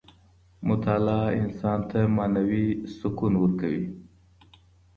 [0.67, 2.67] مطالعه انسان ته معنوي
[2.97, 3.83] سکون ورکوي.